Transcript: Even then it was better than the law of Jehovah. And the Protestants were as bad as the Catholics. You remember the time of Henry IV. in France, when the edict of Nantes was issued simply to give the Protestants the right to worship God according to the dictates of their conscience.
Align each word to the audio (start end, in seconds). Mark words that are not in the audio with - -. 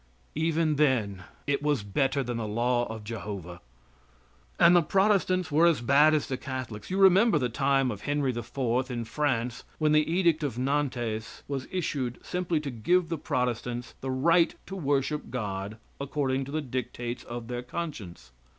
Even 0.33 0.77
then 0.77 1.25
it 1.45 1.61
was 1.61 1.83
better 1.83 2.23
than 2.23 2.37
the 2.37 2.47
law 2.47 2.87
of 2.87 3.03
Jehovah. 3.03 3.61
And 4.59 4.75
the 4.75 4.81
Protestants 4.81 5.51
were 5.51 5.67
as 5.67 5.81
bad 5.81 6.15
as 6.15 6.25
the 6.25 6.37
Catholics. 6.37 6.89
You 6.89 6.97
remember 6.97 7.37
the 7.37 7.49
time 7.49 7.91
of 7.91 8.01
Henry 8.01 8.31
IV. 8.35 8.89
in 8.89 9.05
France, 9.05 9.63
when 9.77 9.91
the 9.91 10.11
edict 10.11 10.41
of 10.41 10.57
Nantes 10.57 11.43
was 11.47 11.67
issued 11.71 12.17
simply 12.25 12.59
to 12.61 12.71
give 12.71 13.09
the 13.09 13.17
Protestants 13.19 13.93
the 14.01 14.09
right 14.09 14.55
to 14.65 14.75
worship 14.75 15.29
God 15.29 15.77
according 15.99 16.45
to 16.45 16.51
the 16.51 16.61
dictates 16.63 17.23
of 17.25 17.47
their 17.47 17.61
conscience. 17.61 18.31